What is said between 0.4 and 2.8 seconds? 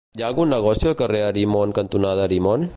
negoci al carrer Arimon cantonada Arimon?